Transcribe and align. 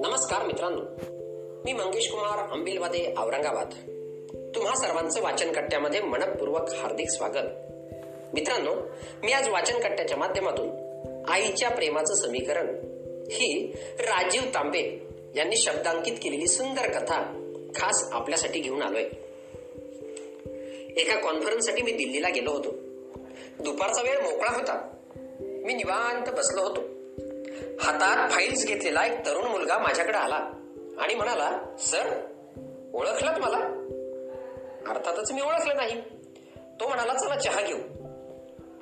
नमस्कार 0.00 0.46
मित्रांनो 0.46 0.80
मी 1.64 1.72
मंगेश 1.72 2.10
कुमार 2.10 2.52
अंबिलवादे 2.52 3.14
औरंगाबाद. 3.18 3.70
तुम्हा 4.54 4.74
सर्वांचं 4.74 5.22
वाचन 5.22 5.52
कट्ट्यामध्ये 5.52 6.00
मनपूर्वक 6.00 6.74
हार्दिक 6.74 7.10
स्वागत. 7.10 7.48
मित्रांनो 8.34 8.74
मी 9.22 9.32
आज 9.32 9.48
वाचन 9.48 9.78
कट्ट्याच्या 9.78 10.18
माध्यमातून 10.18 10.68
आईच्या 11.28 11.70
प्रेमाचं 11.70 12.14
समीकरण 12.14 12.66
ही 13.30 13.72
राजीव 13.98 14.42
तांबे 14.42 15.02
यांनी 15.36 15.56
शब्दांकित 15.56 16.16
केलेली 16.22 16.46
सुंदर 16.46 16.98
कथा 16.98 17.50
खास 17.74 18.08
आपल्यासाठी 18.12 18.60
घेऊन 18.60 18.82
आलोय. 18.82 19.04
एका 20.96 21.20
कॉन्फरन्ससाठी 21.20 21.82
मी 21.82 21.92
दिल्लीला 21.92 22.28
गेलो 22.28 22.50
होतो. 22.50 22.70
दुपारचा 23.64 24.02
वेळ 24.02 24.18
मोकळा 24.18 24.54
होता. 24.54 24.93
मी 25.64 25.74
निवांत 25.74 26.34
बसलो 26.34 26.62
होतो. 26.62 26.80
हातात 27.80 28.30
फाईल्स 28.30 28.66
घेतलेला 28.66 29.06
एक 29.06 29.26
तरुण 29.26 29.44
मुलगा 29.44 29.78
माझ्याकडे 29.78 30.18
आला 30.18 30.50
आणि 30.98 31.14
म्हणाला 31.14 31.76
सर 31.78 32.20
ओळखलात 32.94 33.38
मला? 33.38 33.56
अर्थातच 34.88 35.32
मी 35.32 35.40
ओळखलं 35.40 35.76
नाही. 35.76 36.00
तो 36.80 36.88
म्हणाला 36.88 37.14
चला 37.14 37.34
चहा 37.34 37.60
घेऊ. 37.60 37.78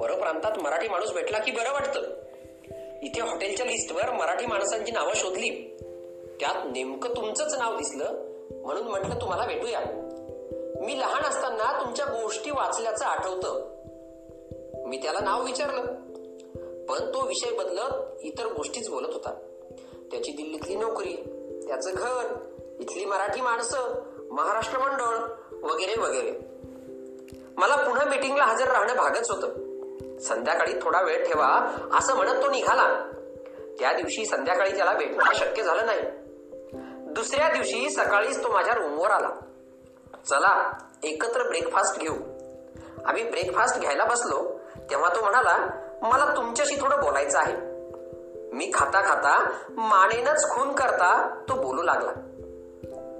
परप्रांतात 0.01 0.59
मराठी 0.59 0.89
माणूस 0.89 1.13
भेटला 1.13 1.39
की 1.39 1.51
बरं 1.51 1.73
वाटतं. 1.73 2.01
इथे 3.03 3.21
हॉटेलच्या 3.21 3.67
लिस्टवर 3.67 4.13
मराठी 4.13 4.47
माणसांची 4.47 4.93
नावं 4.93 5.13
शोधली. 5.15 5.51
त्यात 6.41 6.67
नेमकं 6.73 7.11
तुमचंच 7.17 7.55
नाव 7.55 7.77
दिसलं 7.77 8.33
म्हणून 8.63 8.83
म्हटलं 8.83 9.15
तुम्हाला 9.21 9.47
भेटूया. 9.47 9.81
मी 10.87 11.01
लहान 11.01 11.23
असताना 11.23 11.81
तुमच्या 11.81 12.07
गोष्टी 12.07 12.51
वाचल्याचं 12.51 13.05
आठवतं. 13.05 13.73
मी 14.89 14.97
त्याला 14.97 15.21
नाव 15.21 15.45
विचारलं. 15.45 16.02
पण 16.89 16.99
तो 16.99 17.27
विषय 17.27 17.51
बदलत 17.51 18.21
इतर 18.21 18.47
गोष्टीच 18.47 18.89
बोलत 18.89 19.13
होता. 19.13 19.31
त्याची 20.11 20.33
दिल्लीतली 20.33 20.75
नोकरी 20.75 21.17
त्याचं 21.69 21.91
घर 21.95 22.35
इथली 22.81 23.05
मराठी 23.05 23.41
माणसं 23.41 24.03
महाराष्ट्र 24.31 24.79
मंडळ 24.79 25.17
वगैरे 25.63 26.01
वगैरे. 26.01 26.33
मला 27.57 27.77
पुन्हा 27.77 28.05
मीटिंगला 28.05 28.45
हजर 28.45 28.69
राहणं 28.69 28.97
भागच 28.97 29.31
होतं. 29.31 29.49
संध्याकाळी 30.19 30.73
थोडा 30.83 31.03
वेळ 31.03 31.25
ठेवा 31.25 31.77
असं 31.99 32.17
म्हणत 32.17 32.43
तो 32.43 32.51
निघाला. 32.51 33.13
त्या 33.79 33.93
दिवशी 33.93 34.27
संध्याकाळी 34.27 34.77
त्याला 34.77 34.93
भेटणं 34.93 35.33
शक्य 35.35 35.63
झालं 35.63 35.87
नाही. 35.87 36.01
दुसऱ्या 37.13 37.49
दिवशी 37.49 37.91
सकाळीच 37.91 38.43
तो 38.43 38.53
माझ्या 38.53 38.75
रूमवर 38.75 39.11
आला. 39.11 39.31
चला 40.29 40.73
एकत्र 41.03 41.43
ब्रेकफास्ट 41.49 42.01
घेऊ. 42.01 42.15
आम्ही 43.07 43.23
ब्रेकफास्ट 43.23 43.81
घ्यायला 43.81 44.05
बसलो 44.05 44.59
तेव्हा 44.91 45.17
तो 45.17 45.21
म्हणाला 45.21 45.82
मला 46.03 46.37
तुमच्याशी 46.37 46.81
थोडं 46.81 46.97
बोलायचं 47.01 47.39
आहे. 47.39 47.57
मी 48.53 48.71
खाता 48.75 49.01
खाता 49.01 49.51
मानेनच 49.71 50.49
खून 50.51 50.73
करता 50.73 51.29
तो 51.49 51.55
बोलू 51.55 51.83
लागला. 51.83 52.13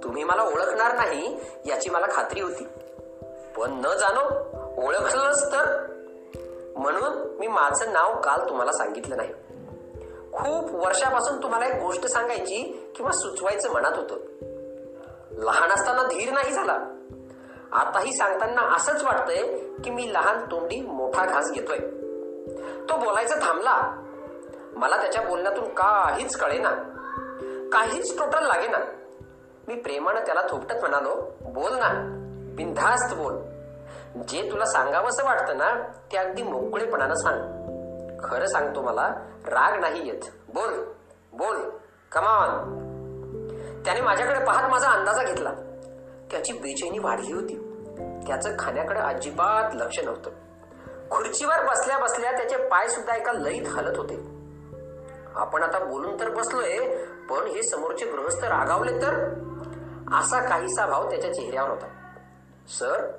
तुम्ही 0.03 0.23
मला 0.23 0.43
ओळखणार 0.43 0.95
नाही 0.95 1.39
याची 1.65 1.89
मला 1.89 2.05
खात्री 2.11 2.41
होती. 2.41 2.67
पण 3.57 3.71
न 3.73 3.81
जाणो 3.81 4.21
ओळखलंच 4.87 5.51
तर. 5.51 5.87
म्हणून 6.75 7.37
मी 7.39 7.47
माझं 7.47 7.93
नाव 7.93 8.21
काल 8.21 8.49
तुम्हाला 8.49 8.71
सांगितलं 8.71 9.17
नाही. 9.17 9.33
खूप 10.33 10.85
वर्षापासून 10.85 11.43
तुम्हाला 11.43 11.65
एक 11.65 11.83
गोष्ट 11.83 12.05
सांगायची 12.05 12.91
किंवा 12.95 13.11
सुचवायचं 13.11 13.71
मनात 13.71 13.91
होतं. 13.91 14.15
लहान 15.31 15.71
असताना 15.71 16.03
धीर 16.03 16.33
नाही 16.33 16.51
झाला. 16.51 16.79
आताही 17.71 18.13
सांगताना 18.13 18.75
असंच 18.75 19.03
वाटतंय 19.03 19.57
की 19.83 19.89
मी 19.89 20.13
लहान 20.13 20.45
तोंडी 20.51 20.81
मोठा 20.81 21.25
घास 21.25 21.51
घेतोय. 21.51 21.77
तो 22.59 22.97
बोलायचा 22.97 23.35
थांबला. 23.35 23.99
मला 24.75 24.97
त्याच्या 24.97 25.21
बोलण्यातून 25.21 25.65
काहीच 25.65 26.37
कळेना. 26.37 26.69
काहीच 27.73 28.19
टोटल 28.19 28.47
लागेना. 28.47 28.77
मी 29.67 29.75
प्रेमानं 29.75 30.19
त्याला 30.19 30.41
थोपटत 30.49 30.73
म्हणालो 30.73 31.31
बोल 31.41 31.71
ना 31.73 31.89
बिनधास्त 32.55 33.15
बोल. 33.15 33.35
जे 34.27 34.51
तुला 34.51 34.65
सांगावंसं 34.65 35.25
वाटतं 35.25 35.57
ना 35.57 35.75
ते 36.11 36.17
अगदी 36.17 36.43
मोकळेपणानं 36.43 37.15
सांग. 37.15 37.41
खरं 38.23 38.45
सांगतो 38.45 38.81
मला 38.81 39.07
राग 39.47 39.79
नाही 39.79 40.07
येत. 40.07 40.21
बोल 40.53 40.83
बोल 41.33 41.69
कमान 42.11 42.83
त्याने 43.85 44.01
माझ्याकडे 44.01 44.45
पाहत 44.45 44.69
माझा 44.69 44.89
अंदाजा 44.89 45.23
घेतला. 45.23 45.49
त्याची 46.31 46.53
बेचैनी 46.53 46.99
वाढली 46.99 47.33
होती. 47.33 47.55
त्याचं 48.27 48.49
खाण्याकडे 48.59 48.99
अजिबात 48.99 49.75
लक्ष 49.75 49.99
नव्हतं. 49.99 50.29
खुर्चीवर 51.13 51.65
बसल्या 51.65 51.97
बसल्या 51.97 52.31
त्याचे 52.31 52.57
पाय 52.57 52.87
सुद्धा 52.87 53.15
एका 53.15 53.33
लईत 53.33 53.67
हलत 53.67 53.97
होते. 53.97 54.15
आपण 55.35 55.63
आता 55.63 55.79
बोलून 55.79 56.19
तर 56.19 56.29
बसलोय 56.29 56.79
पण 57.29 57.47
हे 57.47 57.63
समोरचे 57.63 58.05
गृहस्थ 58.05 58.43
रागावले 58.43 58.91
तर? 58.91 59.13
असा 60.13 60.49
काहीसा 60.49 60.85
भाव 60.85 61.09
त्याच्या 61.09 61.33
चेहऱ्यावर 61.33 61.69
होता. 61.69 61.87
सर 62.67 63.11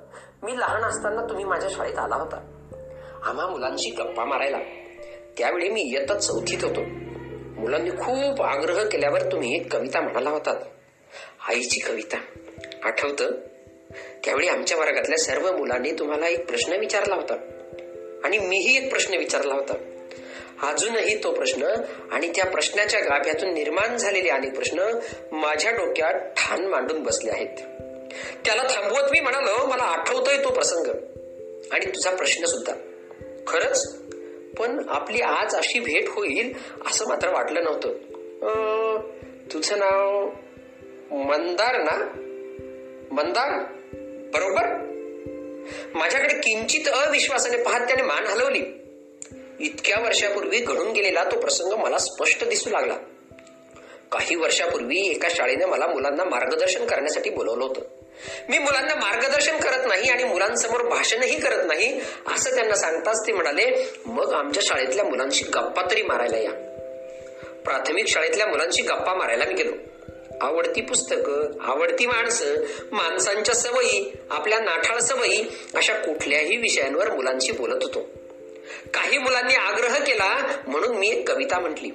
मी 0.43 0.59
लहान 0.59 0.81
असताना 0.81 1.21
तुम्ही 1.21 1.45
माझ्या 1.45 1.69
शाळेत 1.69 1.99
आला 1.99 2.15
होता. 2.15 2.37
आम्हा 3.25 3.47
मुलांशी 3.47 3.89
गप्पा 3.89 4.25
मारायला. 4.25 4.57
त्यावेळी 5.37 5.69
मी 5.69 5.81
इयत्ता 5.81 6.13
चौथीत 6.13 6.63
होतो. 6.63 6.81
मुलांनी 7.61 7.89
खूप 7.89 8.41
आग्रह 8.41 8.87
केल्यावर 8.89 9.21
तुम्ही 9.21 9.55
एक 9.55 9.75
कविता 9.75 10.01
म्हणाला 10.01 10.29
होतात 10.29 10.55
आईची 11.49 11.79
कविता. 11.79 12.17
आठवतं? 12.83 13.31
त्यावेळी 14.23 14.47
आमच्या 14.47 14.77
वर्गातल्या 14.77 15.17
सर्व 15.17 15.57
मुलांनी 15.57 15.91
तुम्हाला 15.91 16.27
एक 16.27 16.49
प्रश्न 16.49 16.73
विचारला 16.73 17.15
होता. 17.15 17.54
आणि 18.25 18.39
मीही 18.39 18.77
एक 18.77 18.89
प्रश्न 18.89 19.17
विचारला 19.17 19.53
होता. 19.53 19.73
अजूनही 20.71 21.23
तो 21.23 21.31
प्रश्न 21.31 21.63
आणि 22.11 22.27
त्या 22.27 22.45
प्रश्नाच्या 22.45 22.99
गाभ्यातून 22.99 23.53
निर्माण 23.53 23.97
झालेले 23.97 24.29
अनेक 24.29 24.55
प्रश्न 24.55 24.99
माझ्या 25.31 25.71
डोक्यात 25.71 26.13
ठाण 26.13 26.65
मांडून 26.65 27.03
बसले 27.03 27.31
आहेत. 27.31 27.57
त्याला 28.45 28.63
थांबवत 28.63 29.11
मी 29.11 29.19
म्हणालो 29.19 29.65
मला 29.65 29.83
आठवतोय 29.83 30.43
तो 30.43 30.49
प्रसंग. 30.49 30.87
आणि 31.71 31.85
तुझा 31.85 32.15
प्रश्न 32.15 32.45
सुद्धा. 32.45 32.73
खरंच? 33.47 33.95
पण 34.57 34.85
आपली 34.89 35.21
आज 35.21 35.55
अशी 35.55 35.79
भेट 35.79 36.09
होईल 36.09 36.53
असं 36.87 37.07
मात्र 37.07 37.29
वाटलं 37.29 37.63
नव्हतं. 37.63 37.93
तुझं 39.53 39.79
नाव 39.79 40.29
मंदार 41.11 41.83
ना? 41.83 42.05
मंदार? 43.11 43.63
बरोबर? 44.33 44.94
माझ्याकडे 45.93 46.33
किंचित 46.33 46.87
अविश्वासाने 46.87 47.57
पाहत 47.57 47.87
त्याने 47.87 48.01
मान 48.01 48.27
हलवली. 48.27 48.61
इतक्या 49.59 49.97
वर्षापूर्वी 49.99 50.59
घडून 50.59 50.91
गेलेला 50.91 51.23
तो 51.23 51.39
प्रसंग 51.39 51.73
मला 51.73 51.97
स्पष्ट 51.97 52.43
दिसू 52.43 52.69
लागला. 52.69 52.97
काही 54.11 54.35
वर्षापूर्वी 54.35 55.07
एका 55.07 55.27
शाळेने 55.31 55.65
मला 55.65 55.87
मुलांना 55.87 56.23
मार्गदर्शन 56.23 56.85
करण्यासाठी 56.85 57.29
बोलवलं 57.29 57.65
होतं. 57.65 57.81
मी 58.49 58.57
मुलांना 58.57 58.95
मार्गदर्शन 58.95 59.57
करत 59.57 59.87
नाही 59.87 60.09
आणि 60.09 60.23
मुलांसमोर 60.23 60.81
भाषणही 60.81 61.39
करत 61.39 61.63
नाही 61.67 62.01
असं 62.27 62.55
त्यांना 62.55 62.75
सांगताच 62.75 63.27
ते 63.27 63.31
म्हणाले 63.31 63.93
मग 64.05 64.33
आमच्या 64.33 64.63
शाळेतल्या 64.65 65.05
मुलांशी 65.05 65.43
गप्पा 65.43 65.91
तरी 65.91 66.01
मारायला 66.01 66.37
या. 66.37 66.51
प्राथमिक 67.65 68.07
शाळेतल्या 68.07 68.47
मुलांशी 68.47 68.81
गप्पा 68.81 69.13
मारायला 69.13 69.45
मी 69.45 69.53
गेलो. 69.53 69.71
आवडती 70.41 70.81
पुस्तकं 70.81 71.47
आवडती 71.61 72.05
माणसं 72.05 72.55
माणसांच्या 72.91 73.55
सवयी 73.55 74.13
आपल्या 74.29 74.59
नाठाळ 74.59 74.99
सवयी 74.99 75.45
अशा 75.75 75.93
कुठल्याही 75.93 76.57
विषयांवर 76.57 77.13
मुलांशी 77.13 77.51
बोलत 77.51 77.83
होतो. 77.83 77.99
काही 78.93 79.17
मुलांनी 79.17 79.55
आग्रह 79.55 80.03
केला 80.03 80.53
म्हणून 80.67 80.97
मी 80.97 81.09
एक 81.09 81.31
कविता 81.31 81.59
म्हटली. 81.59 81.89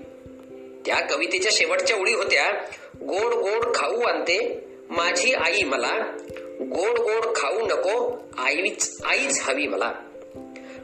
त्या 0.87 1.01
कवितेच्या 1.01 1.53
शेवटच्या 1.55 1.97
ओळी 1.97 2.15
होत्या 2.15 2.51
गोड 3.01 3.35
गोड 3.35 3.75
खाऊ 3.75 4.01
आणते 4.01 4.65
माझी 4.91 5.33
आई 5.33 5.63
मला. 5.63 6.17
गोड 6.61 6.99
गोड 6.99 7.37
खाऊ 7.37 7.67
नको 7.67 8.19
आईच 8.39 8.99
आईच 9.05 9.41
हवी 9.43 9.67
मला. 9.67 9.93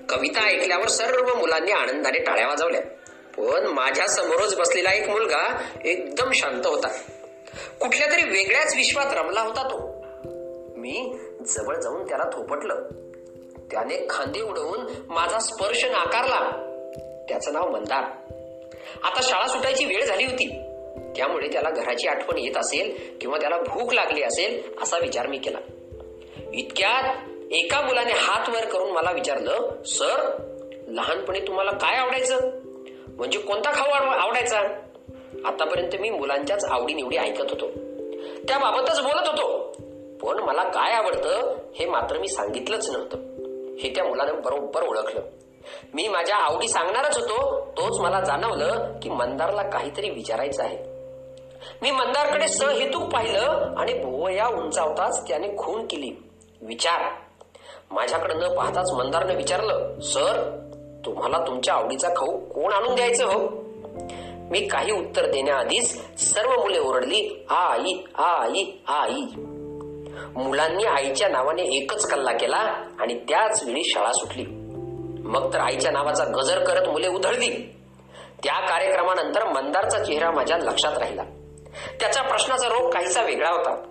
कविता 0.08 0.44
ऐकल्यावर 0.44 0.88
सर्व 0.88 1.34
मुलांनी 1.34 1.72
आनंदाने 1.72 2.18
टाळ्या 2.18 2.46
वाजवल्या. 2.46 2.80
पण 3.36 3.66
माझ्या 3.66 4.06
समोरच 4.06 4.56
बसलेला 4.56 4.90
एक 4.90 5.08
मुलगा 5.08 5.62
एकदम 5.84 6.32
शांत 6.32 6.66
होता. 6.66 6.88
कुठल्या 7.80 8.12
तरी 8.12 8.22
वेगळ्याच 8.22 8.76
विश्वात 8.76 9.06
रमला 9.14 9.40
होता 9.40 9.62
तो. 9.62 10.04
मी 10.76 11.18
जवळ 11.46 11.76
जाऊन 11.76 12.08
त्याला 12.08 12.24
थोपटलं. 12.24 12.74
त्याने 13.70 14.06
खांदे 14.10 14.40
उडवून 14.40 14.86
माझा 15.08 15.38
स्पर्श 15.38 15.84
नाकारला. 15.84 16.40
त्याचं 17.28 17.52
नाव 17.52 17.70
मंदार. 17.70 18.04
आता 19.04 19.20
शाळा 19.22 19.46
सुटायची 19.46 19.84
वेळ 19.84 20.04
झाली 20.04 20.24
होती. 20.24 20.62
त्यामुळे 21.16 21.48
त्याला 21.48 21.70
घराची 21.70 22.08
आठवण 22.08 22.38
येत 22.38 22.56
असेल 22.56 23.18
किंवा 23.20 23.38
त्याला 23.38 23.58
भूक 23.58 23.92
लागली 23.92 24.22
असेल 24.22 24.62
असा 24.82 24.98
विचार 24.98 25.26
मी 25.26 25.38
केला. 25.38 25.58
इतक्यात 26.54 27.14
एका 27.52 27.80
मुलाने 27.80 28.12
हात 28.12 28.48
वर 28.48 28.64
करून 28.64 28.90
मला 28.90 29.10
विचारलं 29.10 29.68
सर 29.86 30.42
लहानपणी 30.88 31.40
तुम्हाला 31.40 31.70
काय 31.70 31.96
आवडायचं? 31.96 32.50
म्हणजे 33.08 33.38
कोणता 33.38 33.70
खाऊ 33.70 34.04
आवडायचा? 34.08 34.60
आतापर्यंत 35.44 36.00
मी 36.00 36.10
मुलांच्याच 36.10 36.64
आवडीनिवडी 36.64 37.16
ऐकत 37.16 37.50
होतो. 37.50 37.66
त्याबाबतच 38.48 39.00
बोलत 39.00 39.28
होतो. 39.28 39.72
पण 40.22 40.42
मला 40.42 40.62
काय 40.62 40.92
आवडतं 40.92 41.56
हे 41.74 41.86
मात्र 41.86 42.18
मी 42.18 42.28
सांगितलंच 42.28 42.90
नव्हतं. 42.90 43.16
हे 43.78 43.92
त्या 43.94 44.04
मुलानं 44.04 44.40
बरोबर 44.40 44.82
ओळखलं. 44.82 45.20
मी 45.94 46.08
माझ्या 46.08 46.36
आवडी 46.36 46.68
सांगणारच 46.68 47.18
होतो. 47.18 47.60
तोच 47.60 48.00
मला 48.00 48.20
जाणवलं 48.20 48.92
की 49.02 49.10
मंदारला 49.10 49.62
काहीतरी 49.62 50.10
विचारायचं 50.10 50.62
आहे. 50.62 50.76
मी 51.82 51.90
मंदारकडे 51.90 52.48
सहेतूक 52.48 53.02
पाहिलं 53.02 53.74
आणि 53.78 53.94
भुवया 53.94 54.46
उंचावताच 54.48 55.28
त्याने 55.28 55.56
खून 55.56 55.86
केली. 55.86 56.10
विचार. 56.62 57.12
माझ्याकडे 57.90 58.34
न 58.34 58.54
पाहताच 58.56 58.92
मंदारनं 58.92 59.34
विचारलं 59.34 60.00
सर 60.00 60.60
तुम्हाला 61.06 61.38
तुमच्या 61.46 61.74
आवडीचा 61.74 62.08
खाऊ 62.08 62.38
कोण 62.38 62.72
आणून 62.72 62.94
द्यायचं 62.94 63.24
हो? 63.24 63.65
मी 64.50 64.66
काही 64.66 64.92
उत्तर 64.92 65.26
देण्याआधीच 65.26 66.02
सर्व 66.18 66.50
मुले 66.50 66.78
ओरडली 66.78 67.46
आई 67.50 67.94
आई 68.14 68.64
आई. 68.88 69.20
मुलांनी 70.36 70.84
आईच्या 70.84 71.28
नावाने 71.28 71.62
एकच 71.62 72.10
कल्ला 72.10 72.32
केला 72.32 72.56
आणि 73.00 73.14
त्याच 73.14 73.62
वेळी 73.62 73.84
शाळा 73.84 74.12
सुटली. 74.12 74.44
मग 75.24 75.52
तर 75.52 75.58
आईच्या 75.58 75.90
नावाचा 75.90 76.24
गजर 76.24 76.64
करत 76.64 76.88
मुले 76.88 77.08
उधळली. 77.08 77.50
त्या 78.44 78.60
कार्यक्रमानंतर 78.60 79.44
मंदारचा 79.44 80.04
चेहरा 80.04 80.30
माझ्या 80.30 80.58
लक्षात 80.58 80.98
राहिला. 80.98 81.22
त्याच्या 82.00 82.22
प्रश्नाचा 82.22 82.68
रोग 82.68 82.90
काहीसा 82.90 83.22
वेगळा 83.22 83.50
होता. 83.50 83.82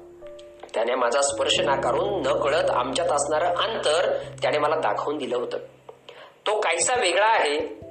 त्याने 0.73 0.95
माझा 0.95 1.21
स्पर्श 1.21 1.59
नाकारून 1.59 2.21
न 2.21 2.39
कळत 2.39 2.69
आमच्यात 2.69 3.11
असणारं 3.11 3.47
अंतर 3.47 4.17
त्याने 4.41 4.57
मला 4.57 4.75
दाखवून 4.75 5.17
दिलं 5.17 5.37
होतं. 5.37 5.57
तो 6.47 6.59
काहीसा 6.59 6.93
वेगळा 6.99 7.27
आहे 7.27 7.84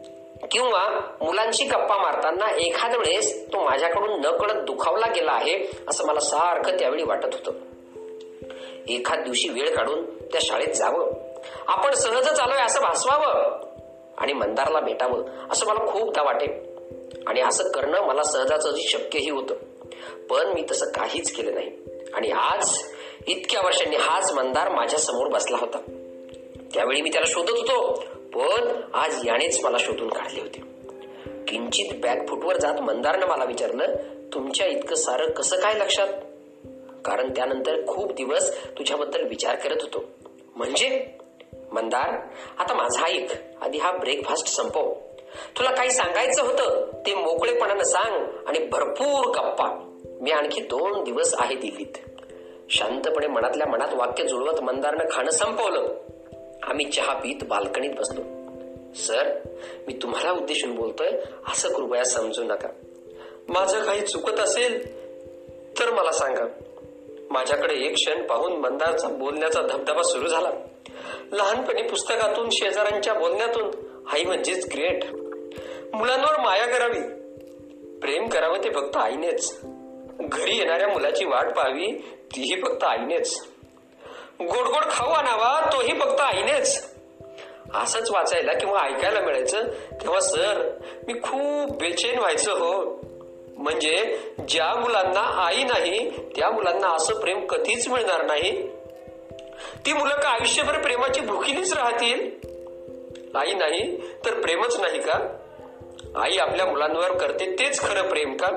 किंवा 0.50 1.00
मुलांशी 1.20 1.64
गप्पा 1.64 1.98
मारताना 1.98 2.56
एखाद्या 2.56 2.98
वेळेस 2.98 3.52
तो 3.52 3.64
माझ्याकडून 3.64 4.20
न 4.20 4.36
कळत 4.36 4.62
दुखावला 4.62 5.06
गेला 5.06 5.32
आहे 5.32 5.70
असं 5.88 6.06
मला 6.06 6.20
सारखं 6.20 6.76
त्यावेळी 6.78 7.02
वाटत 7.02 7.28
होतं. 7.32 7.52
एखाद 8.88 9.18
दिवशी 9.18 9.48
वेळ 9.48 9.74
काढून 9.74 10.04
त्या 10.04 10.40
शाळेत 10.44 10.74
जावं. 10.74 11.12
आपण 11.66 11.94
सहजच 11.94 12.40
आलोय 12.40 12.62
असं 12.62 12.80
भासवावं 12.80 13.60
आणि 14.18 14.32
मंदारला 14.32 14.80
भेटावं 14.80 15.24
असं 15.50 15.66
मला 15.66 15.92
खूपदा 15.92 16.22
वाटे. 16.22 16.74
आणि 17.26 17.40
असं 17.40 17.70
करणं 17.70 18.00
मला 18.00 18.22
सहजासहजी 18.22 18.82
शक्यही 18.82 19.30
होतं. 19.30 19.54
पण 20.30 20.46
मी 20.46 20.64
तसं 20.70 20.86
काहीच 20.86 21.36
केलं 21.36 21.54
नाही. 21.54 21.70
आणि 22.14 22.30
आज 22.30 22.78
इतक्या 23.26 23.60
वर्षांनी 23.64 23.96
हाच 23.96 24.32
मंदार 24.32 24.68
माझ्यासमोर 24.68 25.26
बसला 25.26 25.56
होता. 25.60 25.78
त्यावेळी 26.74 27.02
मी 27.02 27.08
त्याला 27.08 27.30
शोधत 27.30 27.50
होतो 27.50 28.04
पण 28.34 28.80
आज 28.94 29.28
यानेच 29.28 29.64
मला 29.64 29.76
शोधून 29.80 30.08
काढले 30.08 30.40
होते. 30.40 30.60
किंचित 31.48 32.00
बॅक 32.02 32.28
फुटवर 32.28 32.56
जात 32.56 32.80
मंदारनं 32.80 33.26
मला 33.26 33.44
विचारलं 33.44 33.94
तुमच्या 34.32 34.66
इतकं 34.66 34.94
सारं 34.94 35.30
कसं 35.30 35.56
काय 35.56 35.74
लक्षात? 35.74 36.08
कारण 37.04 37.30
त्यानंतर 37.30 37.86
खूप 37.86 38.12
दिवस 38.12 38.64
तुझ्याबद्दल 38.64 39.28
विचार 39.28 39.54
करत 39.54 39.76
होतो. 39.80 40.04
म्हणजे? 40.56 41.06
मंदार 41.72 42.08
आता 42.58 42.74
माझा 42.74 43.06
ऐक. 43.06 43.28
आधी 43.62 43.78
हा 43.78 43.92
ब्रेकफास्ट 43.92 44.46
संपव. 44.46 44.94
तुला 45.58 45.70
काही 45.70 45.90
सांगायचं 45.90 46.42
होतं 46.42 46.86
ते 47.06 47.14
मोकळेपणानं 47.14 47.84
सांग 47.84 48.26
आणि 48.46 48.58
भरपूर 48.58 49.26
गप्पा. 49.26 49.90
मी 50.20 50.30
आणखी 50.30 50.60
दोन 50.60 51.04
दिवस 51.04 51.34
आहे 51.38 51.54
दिल्लीत. 51.54 51.98
शांतपणे 52.70 53.26
मनातल्या 53.26 53.66
मनात 53.66 53.94
वाक्य 53.94 54.24
जुळवत 54.24 54.60
मंदारनं 54.60 55.04
खाणं 55.12 55.30
संपवलं. 55.30 55.94
आम्ही 56.64 56.90
चहा 56.90 57.14
पीत 57.14 57.44
बाल्कनीत 57.44 57.90
बसलो. 57.90 58.22
सर 58.94 59.38
मी 59.86 59.98
तुम्हाला 60.02 60.30
उद्देशून 60.30 60.74
बोलतोय 60.74 61.08
असं 61.48 61.72
कृपया 61.72 62.04
समजू 62.04 62.44
नका. 62.44 62.68
माझं 63.48 63.84
काही 63.84 64.00
चुकत 64.00 64.40
असेल 64.40 65.04
तर 65.78 65.90
मला 65.90 66.12
सांगा. 66.12 66.46
माझ्याकडे 67.30 67.74
एक 67.74 67.94
क्षण 67.94 68.26
पाहून 68.26 68.52
मंदारचा 68.52 69.08
बोलण्याचा 69.08 69.62
धबधबा 69.62 70.02
सुरू 70.02 70.28
झाला. 70.28 70.50
लहानपणी 71.32 71.82
पुस्तकातून 71.82 72.48
शेजाऱ्यांच्या 72.52 73.14
बोलण्यातून 73.14 73.70
आई 74.12 74.24
म्हणजेच 74.24 74.66
ग्रेट. 74.72 75.04
मुलांवर 75.94 76.40
माया 76.40 76.66
करावी. 76.66 77.00
प्रेम 77.98 78.28
करावं 78.28 78.58
ते 78.64 78.70
फक्त 78.70 78.96
आईनेच. 78.96 79.60
घरी 80.20 80.58
येणाऱ्या 80.58 80.88
मुलाची 80.88 81.24
वाट 81.24 81.56
पाहावी 81.56 81.98
तीही 82.36 82.62
फक्त 82.62 82.84
आईनेच. 82.84 83.48
गोड 84.40 84.66
गोड 84.66 84.84
खाऊ 84.90 85.10
आणावा 85.10 85.70
तोही 85.72 86.00
फक्त 86.00 86.20
आईनेच. 86.20 86.94
असंच 87.74 88.10
वाचायला 88.10 88.52
किंवा 88.52 88.80
ऐकायला 88.80 89.20
मिळायचं 89.20 89.66
तेव्हा 90.02 90.20
सर 90.20 90.78
मी 91.06 91.14
खूप 91.14 91.76
बेचैन 91.76 92.18
व्हायचं 92.18 92.52
हो. 92.52 93.00
म्हणजे 93.56 94.18
ज्या 94.48 94.80
मुलांना 94.80 95.20
आई 95.20 95.62
नाही 95.62 96.10
त्या 96.10 96.50
मुलांना 96.50 96.88
असं 96.88 97.20
प्रेम 97.20 97.46
कधीच 97.46 97.88
मिळणार 97.88 98.24
नाही. 98.24 98.68
ती 99.86 99.92
मुलं 99.92 100.14
का 100.14 100.28
आयुष्यभर 100.28 100.78
प्रेमाची 100.78 101.20
भुकीलीच 101.20 101.72
राहतील? 101.72 102.30
आई 103.34 103.54
नाही 103.54 103.96
तर 104.24 104.40
प्रेमच 104.40 104.80
नाही 104.80 105.00
का? 105.00 105.36
आई 106.16 106.38
आपल्या 106.38 106.66
मुलांवर 106.66 107.12
करते 107.12 107.52
तेच 107.58 107.80
खरं 107.80 108.08
प्रेम 108.08 108.36
का? 108.36 108.48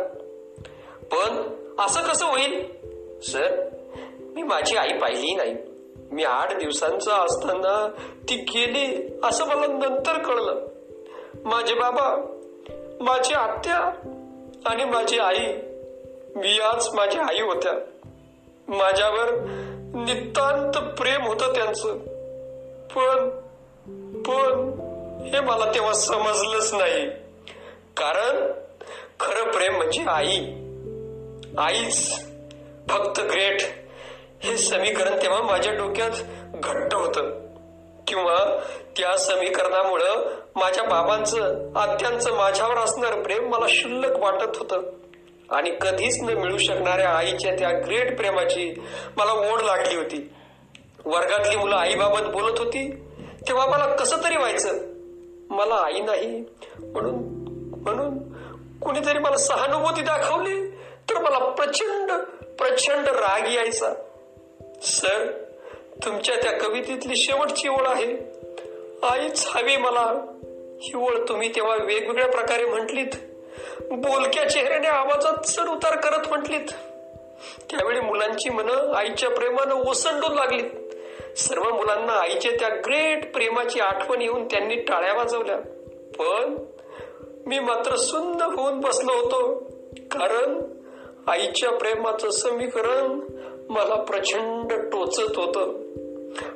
पण 1.02 1.56
असं 1.80 2.02
कसं 2.02 2.26
होईल? 2.26 2.66
सर 3.22 3.70
मी 4.36 4.44
माझी 4.44 4.76
आई 4.76 4.98
पाहिली 4.98 5.36
नाही. 5.36 5.56
मी 6.12 6.24
आठ 6.24 6.58
दिवसांचा 6.58 7.16
असताना 7.16 7.90
ती 8.30 8.36
गेली 8.36 9.20
असं 9.24 9.46
मला 9.46 9.68
नंतर 9.68 10.18
कळलं. 10.18 10.68
माझे 11.46 11.74
बाबा 11.76 12.34
माझी 13.00 13.34
आत्या 13.34 13.78
आणि 14.66 14.86
माझी 14.86 15.20
आई 15.20 15.54
मी 16.36 16.60
आज 16.60 16.88
माझी 16.94 17.18
आई 17.18 17.42
होत्या. 17.42 17.72
माझ्यावर 18.68 19.30
नितांत 19.96 20.96
प्रेम 20.96 21.28
होतं 21.28 21.54
त्यांचं. 21.56 21.98
पण 22.96 23.30
पण 24.24 24.72
हे 25.34 25.40
मला 25.40 25.72
तेव्हा 25.76 25.94
समजलंच 25.94 26.74
नाही. 26.74 27.10
कारण 27.98 28.52
खरं 29.20 29.52
प्रेम 29.52 29.78
म्हणजे 29.78 30.04
आई. 30.08 30.40
आईच 31.58 32.26
फक्त 32.90 33.20
ग्रेट. 33.20 33.62
हे 34.40 34.58
समीकरण 34.58 35.22
तेव्हा 35.22 35.42
माझ्या 35.42 35.74
डोक्यात 35.74 36.12
घट्ट 36.54 36.96
होतं. 36.96 37.48
किंवा 38.08 38.60
त्या 38.98 39.18
समीकरणामुळं 39.18 40.30
माझ्या 40.56 40.84
बाबांचं 40.84 41.70
आत्यांचं 41.76 42.36
माझ्यावर 42.36 42.78
असणार 42.78 43.22
प्रेम 43.22 43.50
मला 43.50 43.66
शुल्लक 43.70 44.18
वाटत 44.20 44.58
होतं. 44.58 44.82
आणि 45.50 45.72
कधीच 45.82 46.22
न 46.22 46.26
मिळू 46.26 46.58
शकणाऱ्या 46.58 47.10
आईच्या 47.10 47.56
त्या 47.56 47.80
ग्रेट 47.80 48.18
प्रेमाची 48.18 48.84
मला 49.18 49.32
ओढ 49.32 49.62
लागली 49.62 49.96
होती. 49.96 50.34
वर्गातली 51.06 51.56
मुलं 51.56 51.76
आईबाबत 51.76 52.28
बोलत 52.28 52.60
होती. 52.60 52.92
तेव्हा 53.48 53.66
मला 53.66 53.96
कसं 53.96 54.24
तरी 54.24 54.38
व्हायचं? 54.38 54.74
मला 55.50 55.76
आई 55.76 56.02
नाही. 56.02 56.44
म्हणून 56.80 57.16
म्हणून 57.82 58.18
कुणीतरी 58.80 59.20
मला 59.20 59.38
सहानुभूती 59.38 60.02
दाखवली 60.02 60.70
तर 61.10 61.22
मला 61.22 61.40
प्रचंड 61.40 62.12
प्रचंड 62.44 63.08
राग 63.08 63.48
यायचा. 63.48 63.94
सर 64.82 65.32
तुमच्या 66.06 66.36
त्या 66.36 66.52
कवितेतली 66.52 67.16
शेवटची 67.16 67.68
ओळ 67.68 67.88
आहे. 67.88 68.18
आईच 69.04 69.48
हवी 69.48 69.78
मला. 69.78 70.34
ही 70.82 70.92
ओळ 70.96 71.18
तुम्ही 71.28 71.56
तेव्हा 71.56 71.76
वेगवेगळ्या 71.76 72.28
प्रकारे 72.28 72.66
म्हटलीत. 72.66 73.16
बोलक्या 73.92 74.50
चेहऱ्याने 74.50 74.88
आवाजात 74.88 75.34
चढ 75.34 75.68
उतार 75.68 75.96
करत 75.96 76.28
म्हटलीत. 76.28 76.70
त्यावेळी 77.70 78.00
मुलांची 78.00 78.50
मन 78.50 78.70
आईच्या 78.70 79.30
प्रेमानं 79.30 79.76
ओसंडून 79.76 80.32
लागलीत. 80.32 80.70
सर्व 81.38 81.64
मुलांना 81.64 82.14
आईच्या 82.14 82.52
त्या 82.60 82.70
ग्रेट 82.70 83.34
प्रेमाची 83.34 83.80
आठवण 83.80 84.22
येऊन 84.22 84.46
त्यांनी 84.46 84.76
टाळ्या 84.76 85.14
वाजवल्या. 85.14 85.58
पण 86.20 86.56
मी 87.46 87.60
मात्र 87.60 87.96
सुंदर 87.96 88.46
होऊन 88.46 88.80
बसलो 88.80 89.12
होतो. 89.12 89.54
कारण 90.12 90.62
आईच्या 91.28 91.72
प्रेमाचं 91.72 92.30
समीकरण 92.30 93.20
मला 93.70 93.96
प्रचंड 93.96 94.74
टोचत 94.74 95.38
होत. 95.38 95.84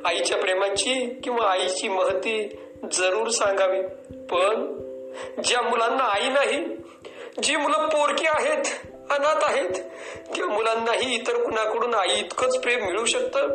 आईच्या 0.05 0.37
प्रेमाची 0.37 1.19
किंवा 1.23 1.51
आईची 1.51 1.87
महती 1.87 2.59
जरूर 2.91 3.27
सांगावी 3.27 3.81
पण 4.11 4.77
ज्या 5.43 5.61
मुलांना 5.61 6.03
आई 6.03 6.29
नाही 6.29 6.65
जी 7.43 7.55
मुलं 7.55 7.77
पोरकी 7.77 8.25
आहेत 8.27 8.65
अनाथ 9.11 9.43
आहेत 9.43 9.69
त्या 10.35 10.45
मुलांनाही 10.45 11.15
इतर 11.15 11.43
कुणाकडून 11.43 11.93
आई 11.93 12.19
इतकंच 12.19 12.59
प्रेम 12.59 12.85
मिळू 12.85 13.05
शकतं? 13.05 13.49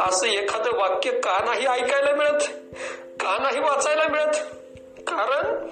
असं 0.00 0.26
एखादं 0.26 0.70
वाक्य 0.78 1.10
का 1.10 1.44
नाही 1.44 1.66
ऐकायला 1.66 2.12
मिळत? 2.12 2.42
का 3.20 3.38
नाही 3.42 3.60
वाचायला 3.60 4.08
मिळत? 4.08 4.36
कारण 5.06 5.68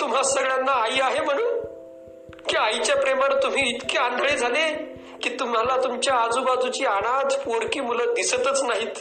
तुम्हा 0.00 0.22
सगळ्यांना 0.22 0.72
आई 0.72 1.00
आहे 1.00 1.20
म्हणून. 1.20 1.60
की 2.48 2.56
आईच्या 2.56 2.96
प्रेमानं 2.96 3.42
तुम्ही 3.42 3.68
इतके 3.68 3.98
आंधळे 3.98 4.36
झाले 4.36 4.89
की 5.22 5.30
तुम्हाला 5.40 5.84
तुमच्या 5.84 6.14
आजूबाजूची 6.14 6.84
अनाथ 6.84 7.38
पोरकी 7.38 7.80
मुलं 7.80 8.04
दिसतच 8.14 8.62
नाहीत. 8.62 8.94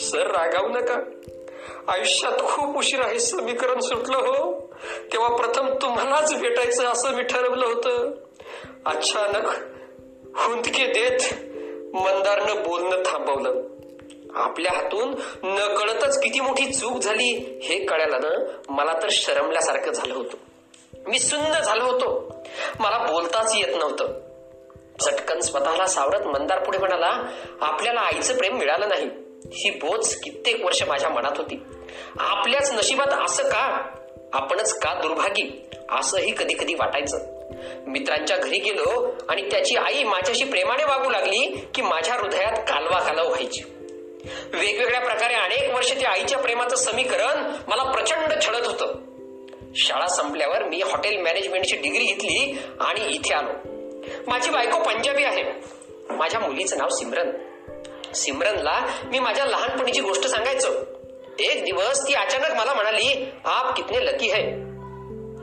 सर 0.00 0.26
रागावू 0.26 0.68
नका. 0.68 1.00
आयुष्यात 1.88 2.38
खूप 2.38 2.76
उशीर 2.76 3.00
आहे. 3.00 3.20
समीकरण 3.20 3.80
सुटलं 3.80 4.16
हो. 4.16 4.72
तेव्हा 5.12 5.28
प्रथम 5.28 5.68
तुम्हालाच 5.82 6.40
भेटायचं 6.40 6.84
असं 6.84 7.10
मी 7.10 7.22
ठरवलं 7.22 7.66
होतं. 7.66 8.10
अचानक 8.86 9.46
हुंदके 10.36 10.86
देत 10.86 11.34
मंदारनं 11.94 12.62
बोलणं 12.62 13.02
थांबवलं. 13.06 13.62
आपल्या 14.34 14.72
हातून 14.72 15.14
नकळतच 15.42 16.22
किती 16.22 16.40
मोठी 16.40 16.72
चूक 16.72 16.98
झाली 16.98 17.60
हे 17.62 17.84
कळायला 17.84 18.18
ना? 18.18 18.44
मला 18.68 19.02
तर 19.02 19.08
शरमल्यासारखं 19.10 19.92
झालं 19.92 20.14
होतं. 20.14 20.36
मी 21.08 21.18
सुन्न 21.18 21.60
झालो 21.60 21.84
होतो. 21.84 22.36
मला 22.80 22.98
बोलताच 22.98 23.52
येत 23.56 23.76
नव्हतं. 23.76 24.31
चटकन 25.00 25.40
स्वतःला 25.40 25.86
सावरत 25.86 26.26
मंदार 26.26 26.58
पुढे 26.58 26.78
म्हणाला 26.78 27.22
आपल्याला 27.60 28.00
आईचं 28.00 28.36
प्रेम 28.36 28.58
मिळालं 28.58 28.88
नाही. 28.88 29.08
ही 29.52 29.70
बोच 29.70 30.20
कित्येक 30.20 30.64
वर्ष 30.64 30.82
माझ्या 30.82 31.08
मनात 31.08 31.32
होती. 31.36 31.62
आपल्याच 32.18 32.72
नशिबात 32.72 33.06
असं 33.06 33.42
का? 33.42 33.82
आपणच 34.32 34.78
का 34.78 34.94
दुर्भागी? 34.94 35.68
असंही 35.90 36.34
कधी 36.38 36.54
कधी 36.54 36.74
वाटायचं. 36.74 37.18
मित्रांच्या 37.86 38.36
घरी 38.36 38.58
गेलो 38.58 39.12
आणि 39.28 39.50
त्याची 39.50 39.76
आई 39.76 40.04
माझ्याशी 40.04 40.44
प्रेमाने 40.44 40.84
वागू 40.84 41.10
लागली 41.10 41.46
की 41.74 41.82
माझ्या 41.82 42.14
हृदयात 42.14 42.52
कालवा 42.52 43.00
कालव 43.00 43.28
व्हायची. 43.28 43.60
वेगवेगळ्या 44.52 45.00
प्रकारे 45.00 45.34
अनेक 45.34 45.74
वर्ष 45.74 45.92
त्या 46.00 46.10
आईच्या 46.10 46.38
प्रेमाचं 46.38 46.76
समीकरण 46.76 47.52
मला 47.66 47.82
प्रचंड 47.82 48.32
छळत 48.42 48.66
होतं. 48.66 48.94
शाळा 49.76 50.06
संपल्यावर 50.06 50.64
मी 50.64 50.82
हॉटेल 50.82 51.22
मॅनेजमेंटची 51.22 51.76
डिग्री 51.76 52.04
घेतली 52.04 52.58
आणि 52.80 53.14
इथे 53.14 53.34
आलो. 53.34 53.81
माझी 54.26 54.50
बायको 54.50 54.78
पंजाबी 54.78 55.24
आहे. 55.24 55.44
माझ्या 56.10 56.40
मुलीचं 56.40 56.78
नाव 56.78 56.88
सिमरन. 56.88 57.30
सिमरनला 58.14 58.86
मी 59.04 59.18
माझ्या 59.18 59.44
लहानपणीची 59.44 60.00
गोष्ट 60.00 60.26
सांगायचो. 60.26 60.68
एक 61.38 61.64
दिवस 61.64 62.08
ती 62.08 62.14
अचानक 62.14 62.50
मला 62.50 62.74
म्हणाली 62.74 63.32
आप 63.44 63.76
कितने 63.76 64.06
लकी 64.06 64.28
है. 64.28 64.50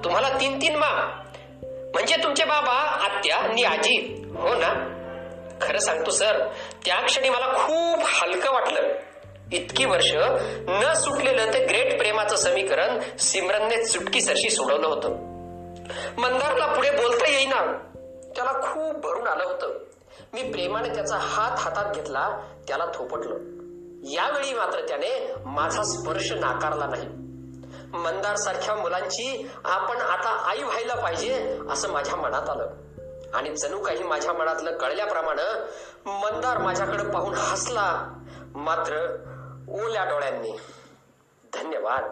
तुम्हाला 0.03 0.29
तीन 0.29 0.61
तीन 0.61 0.75
मा. 0.75 1.23
म्हणजे 1.63 2.15
तुमचे 2.23 2.45
बाबा 2.45 2.73
आत्या 2.73 3.37
आणि 3.37 3.63
आजी. 3.63 4.25
हो 4.37 4.49
ना? 4.49 4.95
खरं 5.61 5.79
सांगतो 5.79 6.11
सर 6.11 6.47
त्या 6.85 6.95
क्षणी 6.95 7.29
मला 7.29 7.53
खूप 7.53 7.99
हलकं 8.03 8.51
वाटलं. 8.51 8.81
इतकी 9.53 9.85
वर्ष 9.85 10.11
न 10.67 10.93
सुटलेलं 10.93 11.53
ते 11.53 11.65
ग्रेट 11.65 11.97
प्रेमाचं 11.97 12.35
समीकरण 12.35 12.99
सिमरनने 13.19 13.83
चुटकी 13.83 14.21
सरशी 14.21 14.49
सोडवलं 14.49 14.87
होतं. 14.87 15.09
मंदारला 16.17 16.65
पुढे 16.65 16.91
बोलता 16.91 17.29
येईना. 17.29 17.88
त्याला 18.35 18.53
खूप 18.53 18.95
भरून 18.95 19.27
आलं 19.27 19.43
होतं. 19.43 19.77
मी 20.33 20.51
प्रेमाने 20.51 20.89
त्याचा 20.89 21.17
हात 21.17 21.59
हातात 21.59 21.93
घेतला 21.95 22.39
त्याला 22.67 22.85
थोपटलं. 22.85 23.35
यावेळी 24.03 24.53
मात्र 24.53 24.87
त्याने 24.87 25.33
माझा 25.45 25.83
स्पर्श 25.83 26.31
नाकारला 26.31 26.85
नाही. 26.87 27.07
मंदार 27.97 28.35
सारख्या 28.35 28.75
मुलांची 28.75 29.51
आपण 29.65 29.97
आता 29.97 30.29
आई 30.29 30.63
व्हायला 30.63 30.95
पाहिजे 30.95 31.59
असं 31.69 31.89
माझ्या 31.89 32.15
मनात 32.15 32.49
आलं. 32.49 32.69
आणि 33.33 33.55
जणू 33.55 33.79
काही 33.79 34.03
माझ्या 34.03 34.33
मनातलं 34.33 34.77
कळल्याप्रमाणे 34.77 35.53
मंदार 36.05 36.57
माझ्याकडे 36.57 37.03
पाहून 37.03 37.33
हसला. 37.33 38.07
मात्र 38.55 38.93
ओल्या 39.69 40.03
डोळ्यांनी. 40.03 40.51
धन्यवाद. 41.53 42.09